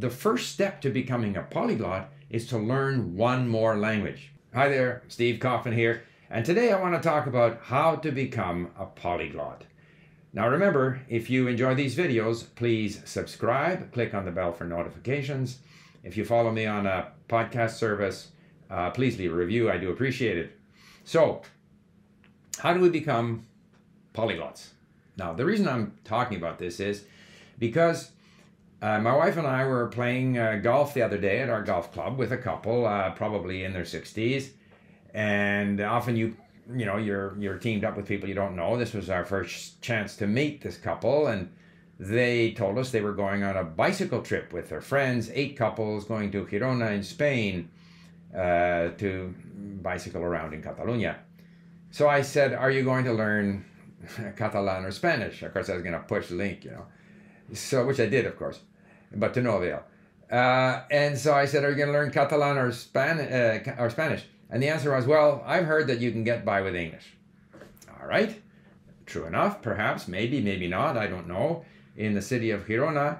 [0.00, 4.32] the first step to becoming a polyglot is to learn one more language.
[4.54, 8.70] Hi there, Steve Kaufmann here, and today I want to talk about how to become
[8.78, 9.64] a polyglot.
[10.32, 15.58] Now remember, if you enjoy these videos, please subscribe, click on the bell for notifications.
[16.02, 18.28] If you follow me on a podcast service,
[18.70, 19.70] uh, please leave a review.
[19.70, 20.58] I do appreciate it.
[21.04, 21.42] So,
[22.58, 23.44] how do we become
[24.14, 24.68] polyglots?
[25.18, 27.04] Now, the reason I'm talking about this is
[27.58, 28.12] because
[28.82, 31.92] uh, my wife and I were playing uh, golf the other day at our golf
[31.92, 34.50] club with a couple, uh, probably in their 60s.
[35.12, 36.36] And often you
[36.74, 38.76] you know you're you're teamed up with people you don't know.
[38.76, 41.50] This was our first chance to meet this couple, and
[41.98, 46.04] they told us they were going on a bicycle trip with their friends, eight couples
[46.04, 47.68] going to Girona in Spain
[48.34, 49.34] uh, to
[49.82, 51.18] bicycle around in Catalonia.
[51.90, 53.64] So I said, "Are you going to learn
[54.36, 56.86] Catalan or Spanish?" Of course, I was going to push LingQ, you know.
[57.52, 58.60] So which I did, of course,
[59.14, 59.82] but to no avail.
[60.30, 63.90] Uh, and so I said, "Are you going to learn Catalan or Span uh, or
[63.90, 67.14] Spanish?" And the answer was, well, I've heard that you can get by with English.
[68.00, 68.40] All right,
[69.06, 71.64] true enough, perhaps, maybe, maybe not, I don't know.
[71.96, 73.18] In the city of Girona,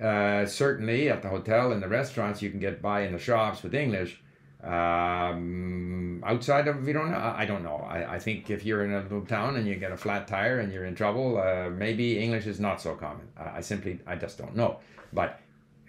[0.00, 3.62] uh, certainly at the hotel and the restaurants, you can get by in the shops
[3.62, 4.20] with English.
[4.64, 7.86] Um, outside of Girona, I don't know.
[7.86, 10.60] I, I, think if you're in a little town and you get a flat tire
[10.60, 13.28] and you're in trouble, uh, maybe English is not so common.
[13.36, 14.78] I, I simply, I just don't know.
[15.12, 15.38] But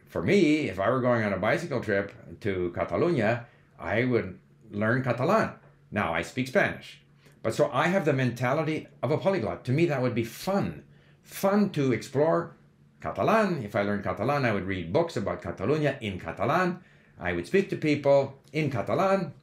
[0.08, 3.48] for me, if I were going on a bicycle trip to Catalonia,
[3.80, 4.38] I would
[4.72, 5.52] learn Catalan.
[5.92, 7.00] Now I speak Spanish.
[7.42, 9.64] But so I have the mentality of a polyglot.
[9.66, 10.84] To me, that would be fun.
[11.24, 12.58] Fun to explore
[13.00, 13.64] Catalan.
[13.64, 16.82] If I learned Catalan, I would read books about Catalonia in Catalan.
[17.20, 19.34] I would speak to people in Catalan.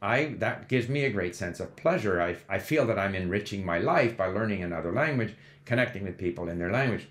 [0.00, 2.22] I, that gives me a great sense of pleasure.
[2.22, 6.48] I, I feel that I'm enriching my life by learning another language, connecting with people
[6.48, 7.08] in their language.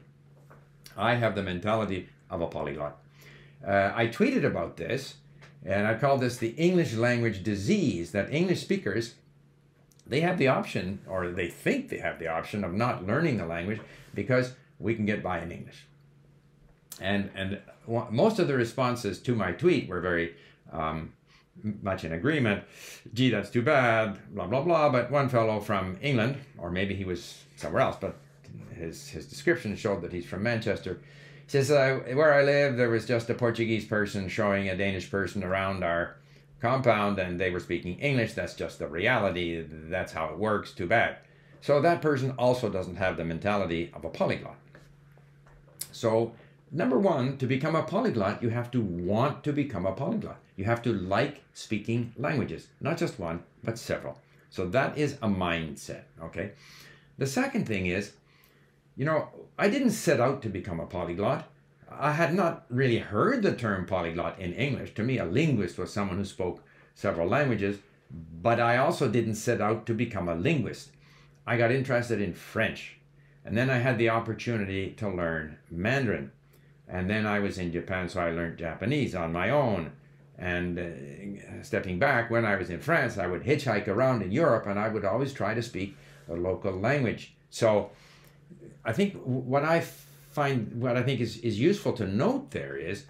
[0.96, 2.98] I have the mentality of a polyglot.
[3.66, 5.16] Uh, I tweeted about this
[5.66, 9.16] and I call this the English language disease that English speakers
[10.10, 13.46] they have the option or they think they have the option of not learning the
[13.46, 13.82] language
[14.14, 15.86] because we can get by in English.
[17.02, 17.60] And and
[18.10, 20.36] most of the responses to my tweet were very
[20.72, 21.14] um,
[21.82, 22.64] much in agreement.
[23.14, 24.20] Gee, that's too bad.
[24.34, 24.90] Blah blah blah.
[24.90, 28.16] But one fellow from England, or maybe he was somewhere else, but
[28.76, 31.00] his his description showed that he's from Manchester
[31.46, 35.10] He says uh, where I live, there was just a Portuguese person showing a Danish
[35.10, 36.18] person around our
[36.62, 38.34] compound, and they were speaking English.
[38.34, 39.64] That's just the reality.
[39.70, 40.72] That's how it works.
[40.72, 41.18] Too bad.
[41.62, 44.56] So that person also doesn't have the mentality of a polyglot.
[45.92, 46.34] So
[46.72, 50.39] number one, to become a polyglot, you have to want to become a polyglot.
[50.55, 54.20] You have to like speaking languages, not just one, but several.
[54.50, 56.04] So that is a mindset.
[56.22, 56.52] Okay.
[57.17, 58.14] The second thing is
[58.98, 59.30] you know,
[59.60, 61.48] I didn't set out to become a polyglot.
[61.89, 64.95] I had not really heard the term polyglot in English.
[64.95, 66.64] To me, a linguist was someone who spoke
[66.95, 67.78] several languages,
[68.42, 70.89] but I also didn't set out to become a linguist.
[71.45, 72.98] I got interested in French,
[73.45, 76.32] and then I had the opportunity to learn Mandarin.
[76.87, 79.92] And then I was in Japan, so I learned Japanese on my own.
[80.37, 84.67] And uh, stepping back, when I was in France, I would hitchhike around in Europe
[84.67, 85.98] and I would always try to speak
[86.30, 87.33] a local language.
[87.49, 87.89] So
[88.86, 89.81] I think what I
[90.31, 93.05] find, what I think is, is useful to note there is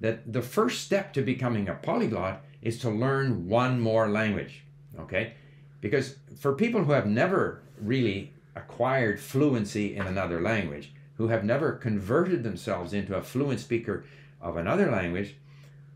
[0.00, 4.64] that the first step to becoming a polyglot is to learn one more language.
[4.98, 5.34] Okay?
[5.80, 11.72] Because for people who have never really acquired fluency in another language, who have never
[11.72, 14.04] converted themselves into a fluent speaker
[14.40, 15.36] of another language,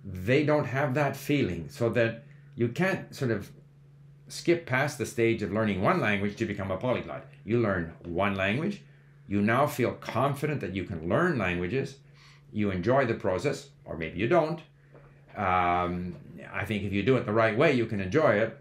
[0.04, 1.69] they don't have that feeling.
[1.69, 3.50] So that you can't sort of
[4.28, 7.25] skip past the stage of learning one language to become a polyglot.
[7.44, 8.82] You learn one language,
[9.28, 11.97] you now feel confident that you can learn languages.
[12.53, 14.60] You enjoy the process, or maybe you don't.
[15.37, 16.16] Um,
[16.53, 18.56] I think if you do it the right way, you can enjoy it.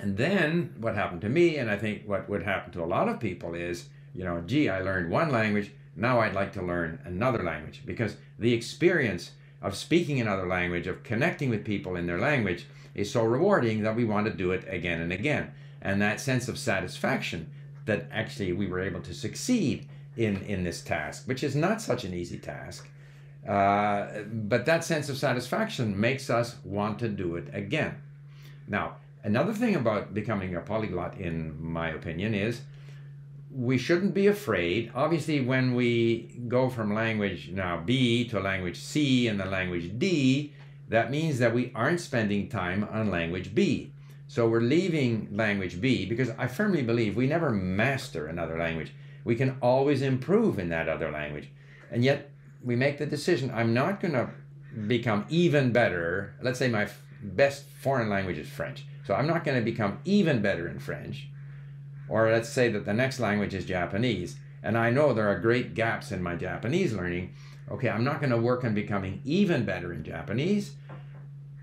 [0.00, 3.08] And then what happened to me, and I think what would happen to a lot
[3.08, 6.98] of people is, you know, gee, I learned one language, now I'd like to learn
[7.04, 7.82] another language.
[7.86, 9.30] Because the experience
[9.62, 12.66] of speaking another language, of connecting with people in their language,
[12.96, 15.52] is so rewarding that we want to do it again and again.
[15.80, 17.48] And that sense of satisfaction
[17.84, 22.02] that actually we were able to succeed in, in this task, which is not such
[22.02, 22.88] an easy task.
[23.46, 28.02] Uh, but that sense of satisfaction makes us want to do it again.
[28.66, 32.62] Now, another thing about becoming a polyglot, in my opinion, is
[33.50, 34.90] we shouldn't be afraid.
[34.94, 40.52] Obviously, when we go from language now B to language C and then language D,
[40.88, 43.92] that means that we aren't spending time on language B.
[44.26, 48.92] So we're leaving language B because I firmly believe we never master another language.
[49.24, 51.48] We can always improve in that other language.
[51.90, 52.30] And yet,
[52.62, 54.30] we make the decision I'm not going to
[54.86, 56.34] become even better.
[56.42, 56.88] Let's say my
[57.22, 58.84] best foreign language is French.
[59.06, 61.28] So I'm not going to become even better in French.
[62.08, 64.36] Or let's say that the next language is Japanese.
[64.62, 67.34] And I know there are great gaps in my Japanese learning.
[67.70, 70.72] Okay, I'm not going to work on becoming even better in Japanese.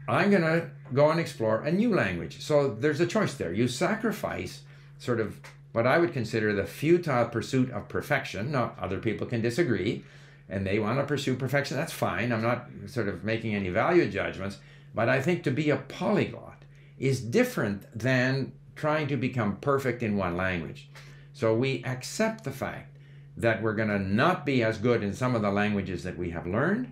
[0.08, 2.42] I'm going to go and explore a new language.
[2.42, 3.52] So there's a choice there.
[3.52, 4.62] You sacrifice
[5.00, 5.40] sort of
[5.72, 8.52] what I would consider the futile pursuit of perfection.
[8.52, 10.04] Now, other people can disagree
[10.48, 11.76] and they want to pursue perfection.
[11.76, 12.32] That's fine.
[12.32, 14.60] I'm not sort of making any value judgments.
[14.94, 16.64] But I think to be a polyglot
[16.98, 20.90] is different than trying to become perfect in one language.
[21.34, 22.98] So we accept the fact
[23.38, 26.30] that we're going to not be as good in some of the languages that we
[26.32, 26.92] have learned.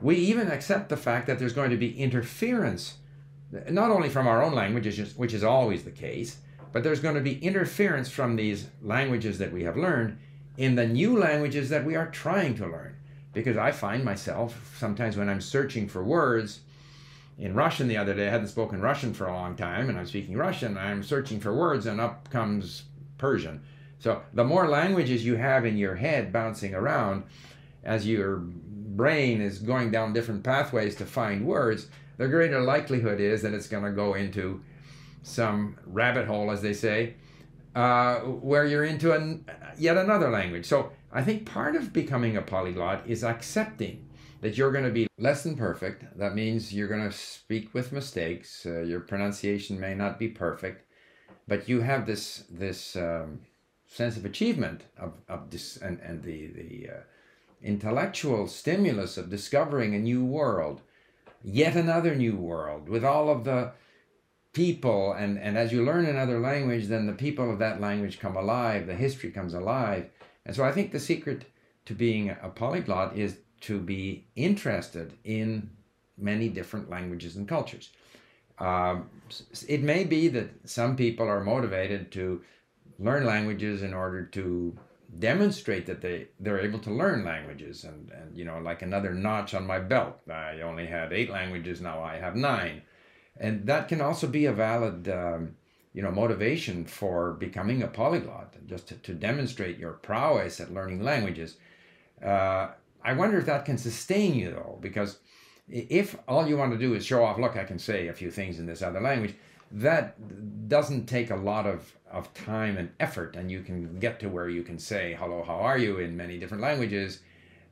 [0.00, 2.94] We even accept the fact that there's going to be interference,
[3.68, 6.38] not only from our own languages, which is always the case,
[6.72, 10.18] but there's going to be interference from these languages that we have learned
[10.56, 12.96] in the new languages that we are trying to learn.
[13.32, 16.60] Because I find myself sometimes when I'm searching for words,
[17.40, 18.28] in Russian the other day.
[18.28, 20.76] I hadn't spoken Russian for a long time, and I'm speaking Russian.
[20.76, 22.84] I'm searching for words, and up comes
[23.18, 23.62] Persian.
[23.98, 27.24] So the more languages you have in your head bouncing around,
[27.82, 31.88] as your brain is going down different pathways to find words,
[32.18, 34.62] the greater likelihood is that it's going to go into
[35.22, 37.14] some rabbit hole, as they say,
[37.74, 39.46] uh, where you're into an,
[39.78, 40.66] yet another language.
[40.66, 44.06] So I think part of becoming a polyglot is accepting
[44.40, 46.04] that you're going to be less than perfect.
[46.18, 48.64] That means you're going to speak with mistakes.
[48.64, 50.84] Uh, your pronunciation may not be perfect,
[51.46, 53.40] but you have this this um,
[53.86, 57.00] sense of achievement of, of this and, and the the uh,
[57.62, 60.80] intellectual stimulus of discovering a new world,
[61.42, 63.72] yet another new world with all of the
[64.52, 68.36] people and and as you learn another language then the people of that language come
[68.36, 70.10] alive the history comes alive
[70.44, 71.44] and so i think the secret
[71.84, 75.70] to being a polyglot is to be interested in
[76.16, 77.90] many different languages and cultures.
[78.58, 79.08] Um,
[79.68, 82.42] it may be that some people are motivated to
[82.98, 84.76] learn languages in order to
[85.18, 89.54] demonstrate that they they're able to learn languages and and you know like another notch
[89.54, 90.18] on my belt.
[90.30, 92.82] I only had eight languages now i have nine.
[93.38, 95.56] And that can also be a valid um,
[95.94, 101.02] you know motivation for becoming a polyglot just to, to demonstrate your prowess at learning
[101.02, 101.56] languages.
[102.24, 102.68] Uh,
[103.02, 105.18] I wonder if that can sustain you though, because
[105.68, 108.30] if all you want to do is show off, look, I can say a few
[108.30, 109.34] things in this other language,
[109.72, 114.28] that doesn't take a lot of, of time and effort, and you can get to
[114.28, 117.20] where you can say, hello, how are you, in many different languages.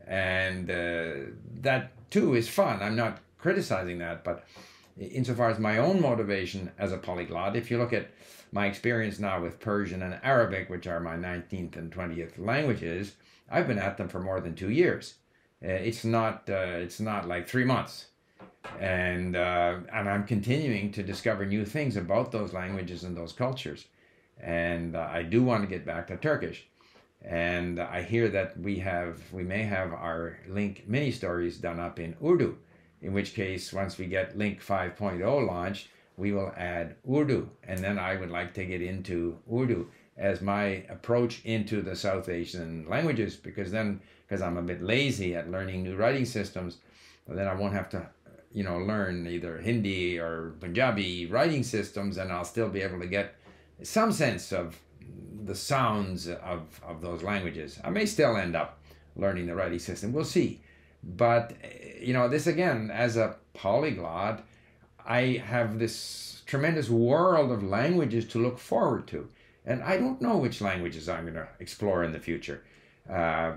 [0.06, 2.81] And uh, that too is fun.
[2.82, 4.44] I'm not criticizing that, but
[4.98, 8.10] insofar as my own motivation as a polyglot, if you look at
[8.52, 13.14] my experience now with Persian and Arabic, which are my 19th and 20th languages,
[13.50, 15.14] I've been at them for more than two years.
[15.62, 18.06] Uh, it's not uh, it's not like three months,
[18.78, 23.86] and uh, and I'm continuing to discover new things about those languages and those cultures,
[24.40, 26.68] and uh, I do want to get back to Turkish,
[27.22, 31.98] and I hear that we have we may have our LingQ mini stories done up
[31.98, 32.56] in Urdu,
[33.02, 37.98] in which case once we get LingQ 5.0 launched, we will add Urdu, and then
[37.98, 43.36] I would like to get into Urdu as my approach into the South Asian languages
[43.36, 46.78] because then, because I'm a bit lazy at learning new writing systems,
[47.28, 48.08] then I won't have to,
[48.52, 53.06] you know, learn either Hindi or Punjabi writing systems and I'll still be able to
[53.06, 53.36] get
[53.82, 54.76] some sense of
[55.44, 57.78] the sounds of, of those languages.
[57.84, 58.81] I may still end up
[59.14, 60.12] learning the writing system.
[60.12, 60.60] We'll see.
[61.02, 61.55] But,
[62.00, 64.44] you know, this again, as a polyglot,
[65.06, 69.28] I have this tremendous world of languages to look forward to.
[69.64, 72.62] And I don't know which languages I'm going to explore in the future.
[73.08, 73.52] Uh,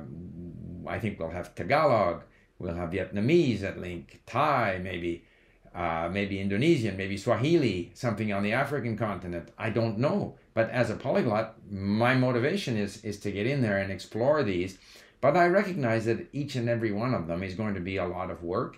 [0.88, 2.24] I think we'll have Tagalog,
[2.60, 5.26] we'll have Vietnamese at LingQ, Thai, maybe,
[5.74, 9.50] uh, maybe Indonesian, maybe Swahili, something on the African continent.
[9.58, 10.36] I don't know.
[10.54, 14.78] But as a polyglot, my motivation is, is to get in there and explore these.
[15.22, 18.06] But I recognize that each and every one of them is going to be a
[18.06, 18.78] lot of work,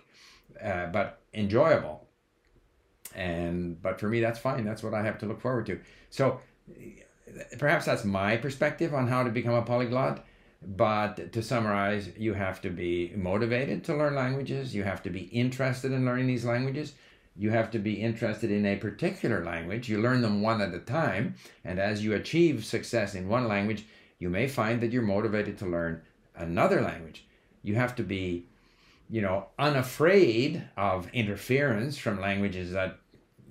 [0.61, 2.05] uh, but enjoyable.
[3.15, 4.65] And but for me, that's fine.
[4.65, 5.79] That's what I have to look forward to.
[6.09, 6.41] So
[7.57, 10.25] perhaps that's my perspective on how to become a polyglot.
[10.65, 14.73] But to summarize, you have to be motivated to learn languages.
[14.73, 16.93] You have to be interested in learning these languages.
[17.35, 19.89] You have to be interested in a particular language.
[19.89, 21.35] You learn them one at a time.
[21.65, 23.85] And as you achieve success in one language,
[24.19, 26.01] you may find that you're motivated to learn
[26.35, 27.25] another language.
[27.61, 28.45] You have to be,
[29.09, 32.97] you know, unafraid of interference from languages that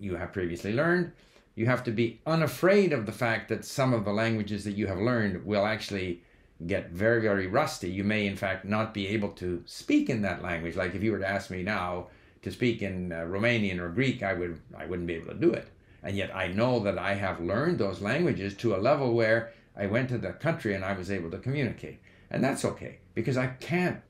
[0.01, 1.13] you have previously learned
[1.55, 4.87] you have to be unafraid of the fact that some of the languages that you
[4.87, 6.23] have learned will actually
[6.67, 7.91] get very, very rusty.
[7.91, 10.77] You may, in fact, not be able to speak in that language.
[10.77, 12.09] Like if you were to ask me now
[12.43, 15.53] to speak in uh, Romanian or Greek, I would I wouldn't be able to do
[15.53, 15.69] it.
[16.03, 19.87] And yet I know that I have learned those languages to a level where I
[19.87, 22.01] went to the country and I was able to communicate.
[22.33, 24.01] And that's okay because I can't,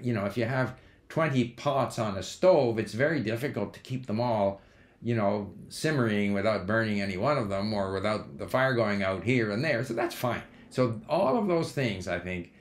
[0.00, 0.76] you know, if you have
[1.08, 4.60] 20 pots on a stove, it's very difficult to keep them all,
[5.02, 9.24] you know, simmering without burning any one of them or without the fire going out
[9.24, 9.82] here and there.
[9.84, 10.42] So that's fine.
[10.70, 12.52] So all of those things, I think,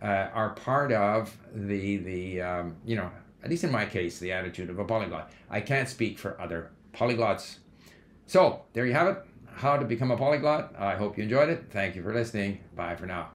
[0.00, 3.10] uh, are part of the the um, you know
[3.42, 5.30] at least in my case the attitude of a polyglot.
[5.50, 7.58] I can't speak for other polyglots.
[8.26, 9.18] So there you have it.
[9.46, 10.74] How to become a polyglot.
[10.78, 11.66] I hope you enjoyed it.
[11.70, 12.60] Thank you for listening.
[12.74, 13.30] Bye for now.